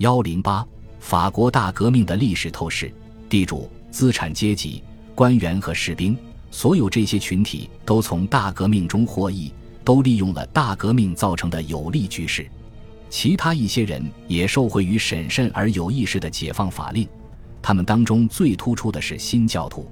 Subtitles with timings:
[0.00, 0.66] 幺零八，
[0.98, 2.90] 法国大革命的历史透视。
[3.28, 4.82] 地主、资产阶级、
[5.14, 6.16] 官员和士兵，
[6.50, 9.52] 所有这些群体都从大革命中获益，
[9.84, 12.48] 都利用了大革命造成的有利局势。
[13.10, 17.06] 其他一些人也受惠于审慎而有意识的解放法令。
[17.60, 19.86] 他们当中最突出的是新教徒。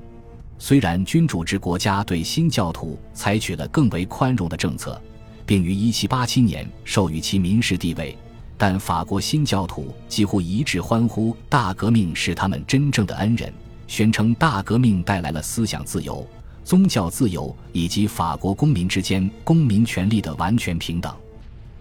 [0.59, 4.99] 虽然君主制国家对新教徒采取了更为宽容的政策，
[5.45, 8.17] 并于1787年授予其民事地位。
[8.61, 13.55] 但法国新教徒几乎一致欢呼大革命是他们真正的恩人，
[13.87, 16.27] 宣称大革命带来了思想自由、
[16.65, 21.15] 宗教自由以及法国公民之间公民权利的完全平等。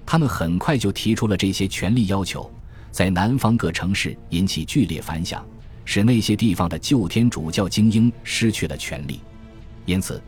[0.05, 2.49] 他们很快就提出了这些权利要求，
[2.91, 5.43] 在南方各城市引起剧烈反响，
[5.83, 9.19] 使那些地方的旧天主教精英失去了权利。
[9.85, 10.21] 因此。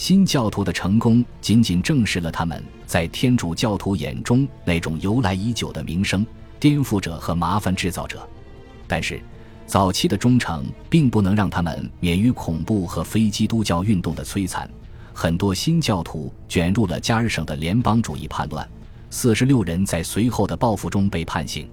[0.00, 6.26] 新教徒的成功仅仅证实了他们在天主教徒眼中那种由来已久的名声——
[6.58, 8.26] 颠覆者和麻烦制造者。
[8.88, 9.20] 但是，
[9.66, 14.66] 早期的忠诚并不能让他们免于恐怖和非基督教运动的摧残。
[15.12, 18.66] 很多新教徒卷入了加尔省的联邦主义叛乱，
[19.10, 21.68] 四十六人在随后的报复中被判刑。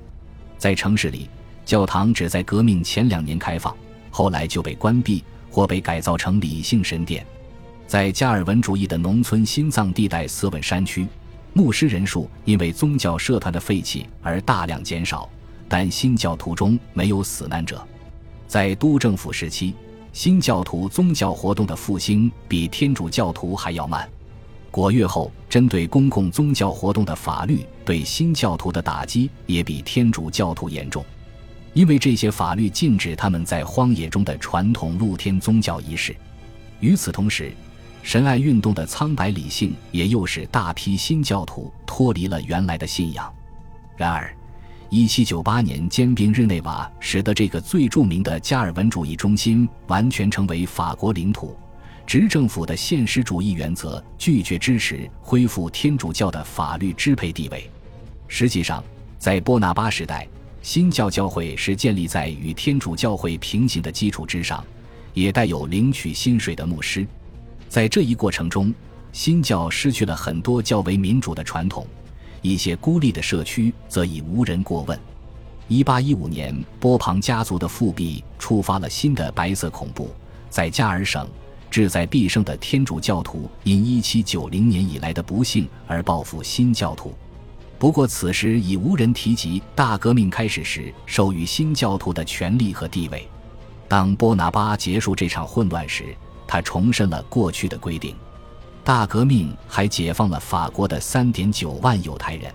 [0.58, 1.30] 在城市里，
[1.64, 3.74] 教堂只在革命前两年开放，
[4.12, 7.26] 后来就被关闭或被改造成理性神殿。
[7.88, 11.08] 在加尔文主义的农村心脏地带斯文山区，
[11.54, 15.30] 牧师人数因为宗教社团的废弃而大量减少，
[15.70, 17.82] 但新教徒中没有死难者。
[18.46, 19.74] 在都政府时期，
[20.12, 24.08] 新教徒宗教活动的复兴比天主教徒还要慢。
[24.70, 31.06] 国月后，针对公共宗教活动的法律对新教徒的打击也比天主教徒严重，
[31.74, 36.14] 因为这些法律禁止他们在荒野中的传统露天宗教仪式。
[36.80, 37.52] 与此同时，
[38.08, 43.30] 神爱运动的苍白理性，也又使大批新教徒脱离了原来的信仰。
[43.98, 44.34] 然而
[44.92, 51.54] ，1798年兼并日内瓦，使得这个最著名的加尔文主义中心完全成为法国领土。
[52.06, 57.70] 执政府的现实主义原则拒绝支持恢复天主教的法律支配地位。
[58.30, 58.82] 实际上，
[59.18, 60.26] 在波拿巴时代，
[60.62, 64.64] 新教教会是建立在与天主教会平行的基础之上，
[65.14, 67.06] 也带有领取薪水的牧师。
[67.70, 68.74] 在这一过程中，
[69.12, 71.86] 新教失去了很多较为民主的传统，
[72.42, 75.00] 一些孤立的社区则已无人过问。
[75.68, 80.10] 一八一五年，波旁家族的复辟触发了新的白色恐怖。
[80.50, 81.28] 在加尔省，
[81.70, 87.14] 志在必胜的天主教徒因一七九零年以来的不幸而报复新教徒。
[87.78, 93.28] 不过，此时已无人提及大革命开始时授予新教徒的权利和地位。
[93.90, 96.16] 当波拿巴结束这场混乱时，
[96.48, 98.16] 他重申了过去的规定，
[98.84, 102.52] 大革命还解放了法国的三点九万犹太人。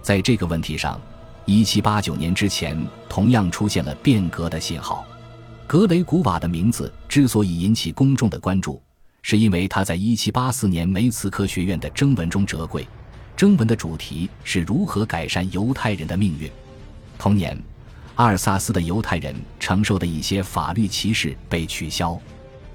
[0.00, 1.00] 在这个问题上，
[1.44, 5.04] 一七八九年之前同样出现了变革的信号。
[5.66, 8.80] 格雷古瓦的名字之所以引起公众的关注，
[9.22, 12.86] 是因为他在一七八四年梅茨科学院的征文中折桂。
[13.36, 16.48] 征文的主题是如何改善犹太人的命运。
[17.18, 17.60] 同年，
[18.14, 22.18] 阿尔萨斯的犹太人承受的一些法律歧视被取消。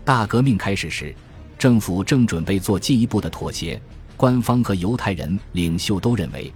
[0.03, 1.13] 大革命开始时，
[1.59, 3.79] 政府正准备做进一步的妥协。
[4.17, 6.51] 官方和犹太人领袖都认为，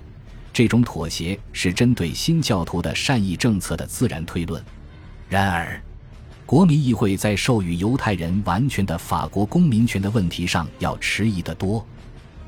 [0.51, 4.63] 这种妥协是针对新教徒的善意政策的自然推论。
[5.29, 5.81] 然而，
[6.45, 11.85] 国民议会在授予犹太人完全的法国公民权的问题上要迟疑得多。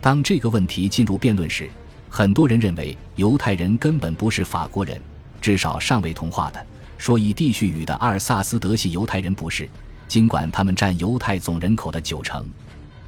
[0.02, 1.70] 当这个问题进入辩论时，
[2.10, 5.00] 很多人认为犹太人根本不是法国人，
[5.42, 6.66] 至少尚未同化的。
[6.98, 9.70] 说以地叙语的阿尔萨斯德系犹太人不是。
[10.08, 12.46] 尽管他们占犹太总人口的九成，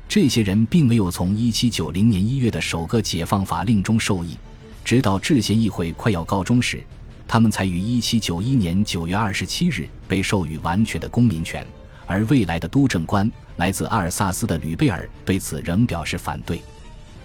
[0.07, 4.37] 这些人并没有从1790年1月的首个解放法令中受益。
[4.83, 6.83] 直到制宪议会快要告终时，
[7.27, 11.65] 他们才于1791年9月27日被授予完全的公民权。
[12.07, 16.59] 而未来的督政官来自阿尔萨斯的吕贝尔对此仍表示反对。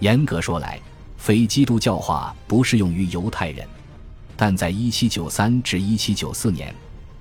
[0.01, 0.79] 严格说来，
[1.17, 3.67] 非基督教化不适用于犹太人，
[4.37, 6.75] 但在1793至1794年。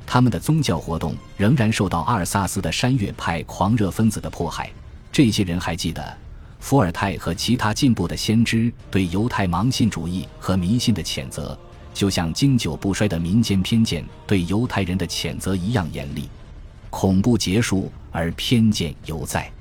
[0.05, 4.69] 他们的宗教活动仍然受到阿尔萨斯的山岳派狂热分子的迫害。
[5.11, 6.17] 这些人还记得
[6.59, 11.57] 伏尔泰和其他进步的先知对犹太盲信主义和迷信的谴责，
[11.93, 16.29] 就像经久不衰的民间偏见对犹太人的谴责一样严厉。
[16.89, 19.51] 恐怖结束，而偏见犹在。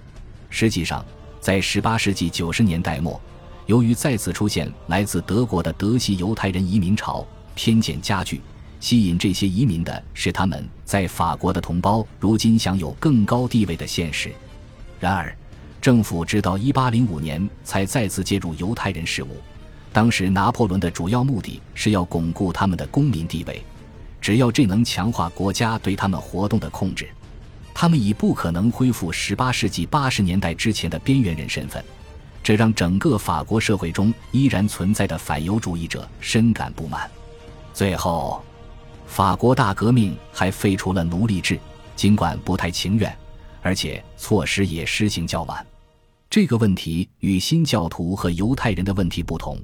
[0.48, 1.04] 实际上，
[1.40, 3.20] 在18世纪90年代末，
[3.66, 8.40] 由于再次出现来自德国的德系犹太人移民潮，偏见加剧。
[8.82, 14.32] 吸引这些移民的是他们在法国的同胞如今享有更高地位的现实。
[14.98, 15.32] 然而，
[15.80, 19.36] 政府直到1805年才再次介入犹太人事务，
[19.92, 23.62] 当时拿破仑的主要目的是要巩固他们的公民地位，
[24.20, 27.08] 只要这能强化国家对他们活动的控制，
[27.72, 31.82] 他们已不可能恢复18世纪80年代之前的边缘人身份。
[32.42, 37.08] 这让整个法国社会中依然存在的反犹主义者深感不满。
[37.72, 38.44] 最后，
[39.12, 41.60] 法国大革命还废除了奴隶制，
[41.94, 43.14] 尽管不太情愿，
[43.60, 45.66] 而且措施也施行较晚。
[46.30, 49.58] 这个问题与新教徒和犹太人的问题不同，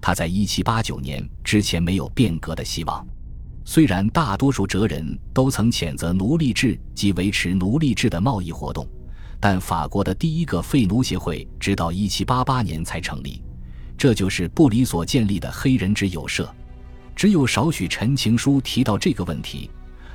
[0.00, 3.06] 他在1789年之前没有变革的希望。
[3.64, 8.84] 虽然大多数哲人都曾谴责奴隶制及维持奴隶制的贸易活动。
[9.38, 13.40] 但法国的第一个废奴协会直到1788年才成立，
[13.96, 16.52] 这就是布里所建立的黑人之友社。
[17.18, 19.68] 只有少许陈情书提到这个问题，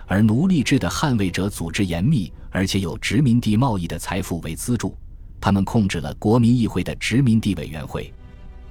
[0.08, 4.98] 而奴隶制的捍卫者组织严密，而且有殖民地贸易的财富为资助。
[5.42, 8.10] 他们控制了国民议会的殖民地委员会，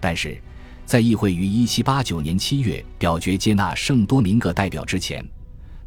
[0.00, 0.40] 但是
[0.86, 5.22] 在议会于1789年7月表决接纳圣多明各代表之前。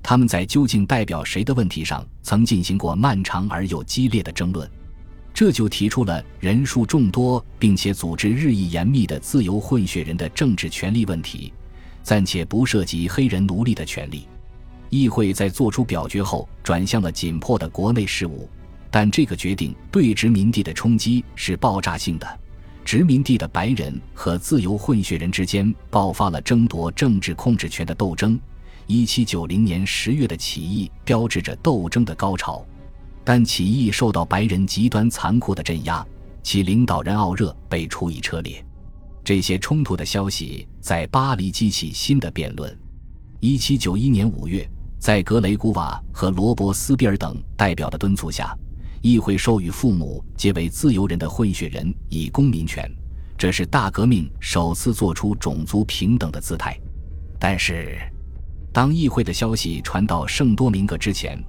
[0.03, 4.69] 他们在究竟代表谁的问题上，曾进行过漫长而又激烈的争论，
[5.33, 11.51] 这就提出了人数众多并且组织日益严密的自由混血人的政治权利问题，
[12.06, 14.28] 暂且不涉及黑人奴隶的权利。
[14.92, 18.48] 议会在作出表决后，转向了紧迫的国内事务，
[18.92, 22.40] 但这个决定对殖民地的冲击是爆炸性的。
[22.86, 28.40] 殖民地的白人和自由混血人之间爆发了争夺政治控制权的斗争。
[28.86, 32.63] 一七九零年十月的起义标志着斗争的高潮，
[33.24, 36.06] 但起义受到白人极端残酷的镇压，
[36.44, 38.63] 其领导人奥热被处以车裂。
[39.24, 42.80] 这些冲突的消息在巴黎激起新的辩论。
[43.40, 48.56] 一七九一年五月，在格雷古瓦和罗伯斯庇尔等代表的敦促下，
[49.02, 52.88] 议会授予父母皆为自由人的混血人以公民权，
[53.36, 56.80] 这是大革命首次做出种族平等的姿态。
[57.40, 57.98] 但是。
[58.72, 61.44] 当议会的消息传到圣多明各之前，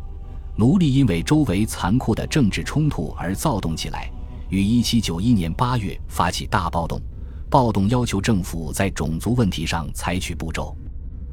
[0.56, 4.10] 奴隶因为周围残酷的政治冲突而躁动起来，
[4.48, 6.98] 于1791年8月发起大暴动。
[7.48, 10.76] 暴动要求政府在种族问题上采取步骤。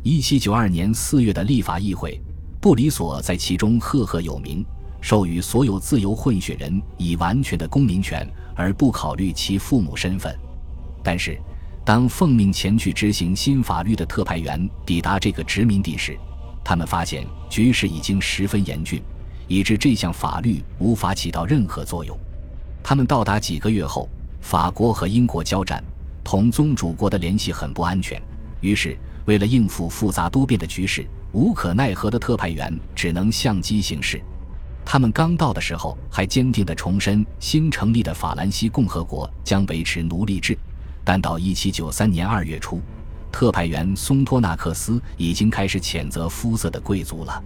[0.04, 2.22] 1792年4月的立法议会，
[2.62, 4.66] 布里索在其中赫赫有名，
[5.02, 10.38] 授予所有自由混血人以完全的公民权，而不考虑其父母身份。
[11.04, 11.40] 但是。
[11.86, 16.18] 当奉命前去执行新法律的特派员抵达这个殖民地时，
[16.64, 19.04] 他们发现局势已经十分严峻，
[19.50, 22.18] 以致这项法律无法起到任何作用。
[22.82, 24.08] 他们到达几个月后，
[24.40, 25.84] 法国和英国交战，
[26.24, 28.22] 同宗主国的联系很不安全。
[28.62, 34.22] 于是，为了应付复杂多变的局势，无可奈何的特派员只能相机行事。
[34.86, 40.58] 他们刚到的时候，还坚定地重申新成立的法兰西共和国将维持奴隶制。
[41.06, 42.82] 但到1793年2月初，
[43.32, 47.44] 特派员松托纳克斯已经开始谴责肤色的贵族了，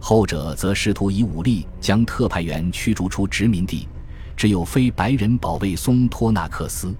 [0.00, 3.88] 后者则试图以武力将特派员驱逐出殖民地，
[4.36, 6.94] 只有非白人保卫松托纳克斯。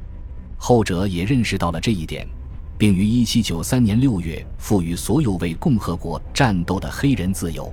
[0.63, 2.29] 后者也认识到了这一点，
[2.77, 7.73] 并于1793年6月赋予所有为共和国战斗的黑人自由。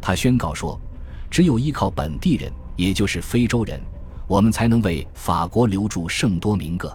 [0.00, 0.78] 他宣告说
[1.30, 3.80] ：“只有依靠本地人，也就是非洲人，
[4.26, 6.92] 我们才能为法国留住圣多明各。”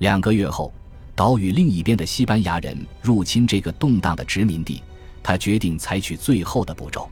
[0.00, 0.74] 两个月后，
[1.14, 4.82] 岛屿另一边的西班牙人入侵这个动荡的殖民地，
[5.22, 7.08] 他决定采取最后的步骤。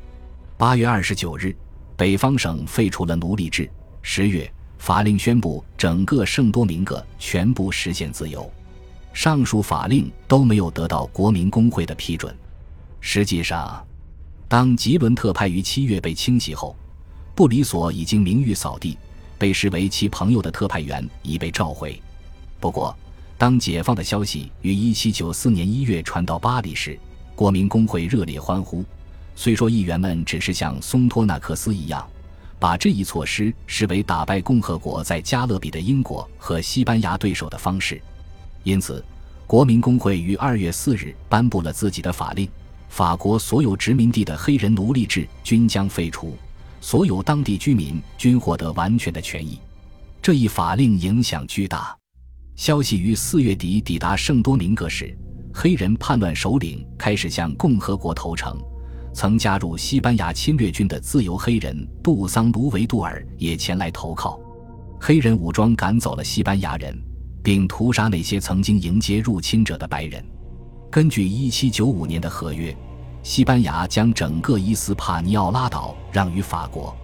[0.56, 1.56] 八月二十九日，
[1.96, 3.70] 北方省废除了奴隶制。
[4.02, 4.52] 十月，
[4.84, 8.52] 法令宣布整个圣多明各全部实现自由。
[9.14, 12.36] 上述法令都没有得到国民工会的批准。
[13.00, 13.82] 实际上，
[14.46, 16.76] 当吉伦特派于七月被清洗后，
[17.34, 18.98] 布里索已经名誉扫地，
[19.38, 21.98] 被视为其朋友的特派员已被召回。
[22.60, 22.94] 不过，
[23.38, 27.00] 当解放的消息于1794年1月传到巴黎时，
[27.34, 28.84] 国民工会热烈欢呼。
[29.34, 32.06] 虽说议员们只是像松托纳克斯一样，
[32.58, 38.00] 把这一措施视为打败共和国在加勒比的英国和西班牙对手的方式，
[38.62, 39.04] 因此，
[39.46, 42.48] 国民工会于二月四日颁布了自己的法令：
[42.88, 46.36] 法国所有殖民地的黑人奴隶制均将废除，
[46.80, 49.58] 所有当地居民均获得完全的权益。
[50.22, 51.94] 这一法令影响巨大。
[52.56, 55.14] 消息于四月底抵达圣多明各时，
[55.52, 58.58] 黑人叛乱首领开始向共和国投诚。
[59.14, 64.38] 曾加入西班牙侵略军的自由黑人杜桑卢维杜尔也前来投靠。
[65.00, 67.00] 黑人武装赶走了西班牙人，
[67.42, 70.22] 并屠杀那些曾经迎接入侵者的白人。
[70.90, 72.76] 根据1795年的合约，
[73.22, 76.94] 西班牙将整个伊斯帕尼奥拉岛让与法国。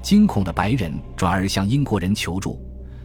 [0.00, 2.58] 惊恐的白人转而向英国人求助。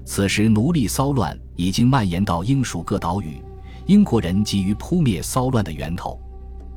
[0.05, 3.41] 此时，奴隶骚乱已经蔓延到英属各岛屿，
[3.85, 6.17] 英国人急于扑灭骚乱的源头。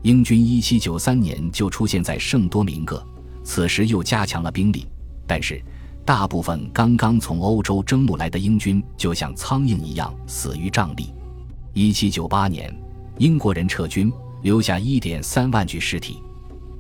[0.02, 3.04] 英军1793年就出现在圣多明各，
[3.42, 4.86] 此时又加强了兵力，
[5.26, 5.60] 但是
[6.04, 11.12] 大部分刚刚从欧洲征募来的英军就像苍蝇一样死于瘴疠。
[11.74, 12.74] 1798年，
[13.18, 14.10] 英国人撤军，
[14.42, 16.22] 留下1.3万具尸体。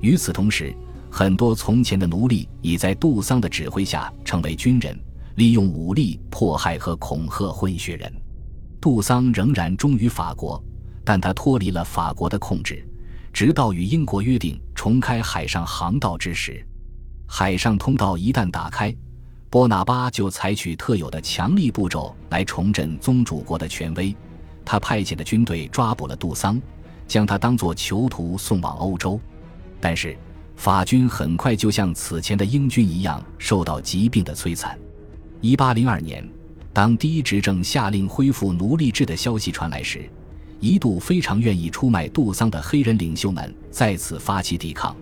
[0.00, 0.74] 与此同时，
[1.10, 4.98] 很多从前的奴隶已在杜桑的指挥下成为军人，
[5.34, 8.12] 利用武力迫害和恐吓混血人。
[8.80, 10.62] 杜桑仍然忠于法国，
[11.04, 12.87] 但他脱离了法国的控制。
[13.38, 16.60] 直到与英国约定重开海上航道之时，
[17.24, 18.92] 海上通道一旦打开，
[19.48, 24.12] 波拿巴就采取特有的强力步骤来重振宗主国的权威。
[24.64, 26.60] 他派遣的军队抓捕了杜桑，
[27.06, 29.20] 将他当作囚徒送往欧洲。
[29.78, 30.18] 但是
[30.56, 34.76] 法军很快就像此前的英军一样受到疾病的摧残。
[35.42, 36.28] 1802年，
[36.72, 40.10] 当第一执政下令恢复奴隶制的消息传来时，
[40.60, 44.96] 一度非常愿意出卖杜桑的黑人领袖们再次发起抵抗，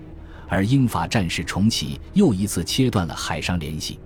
[0.49, 3.99] 而英法战事重启又一次切断了海上联系。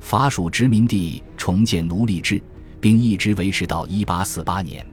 [0.00, 2.40] 法属殖民地重建奴隶制，
[2.80, 4.86] 并一直维持到1848年，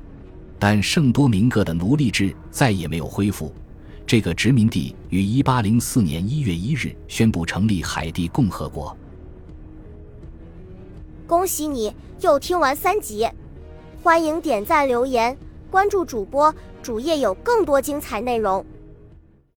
[0.60, 3.54] 但圣多明各的奴隶制再也没有恢复。
[4.06, 8.96] 这个殖民地于1804年1月1日宣布成立海地共和国。
[11.26, 13.28] 恭喜你又听完三集，
[14.04, 15.36] 欢迎点赞留言。
[15.76, 18.66] 关注主播，主页有更多精彩内容。